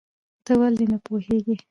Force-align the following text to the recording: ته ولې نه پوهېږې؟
ته 0.45 0.53
ولې 0.59 0.85
نه 0.91 0.97
پوهېږې؟ 1.05 1.55